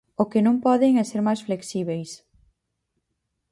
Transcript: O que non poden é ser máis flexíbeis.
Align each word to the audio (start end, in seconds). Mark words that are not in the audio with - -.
O 0.21 0.23
que 0.31 0.39
non 0.45 0.57
poden 0.65 0.91
é 1.01 1.03
ser 1.11 1.21
máis 1.27 1.41
flexíbeis. 1.47 2.11